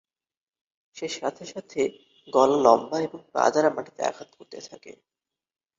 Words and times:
সে 0.95 1.07
সাথে 1.17 1.43
সাথে 1.45 1.81
গলা 2.27 2.57
লম্বা 2.65 2.97
এবং 3.01 3.19
পা 3.33 3.43
দ্বারা 3.51 3.69
মাটিতে 3.75 4.01
আঘাত 4.03 4.29
করতে 4.37 4.57
থাকে। 4.69 4.91